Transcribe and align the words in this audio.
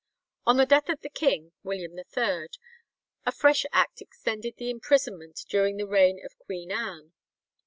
On 0.47 0.57
the 0.57 0.65
death 0.65 0.89
of 0.89 1.01
the 1.01 1.11
king 1.11 1.51
(William 1.61 1.95
III), 1.95 2.47
a 3.27 3.31
fresh 3.31 3.67
act 3.71 4.01
extended 4.01 4.55
the 4.57 4.71
imprisonment 4.71 5.45
during 5.47 5.77
the 5.77 5.85
reign 5.85 6.19
of 6.25 6.39
Queen 6.39 6.71
Anne. 6.71 7.13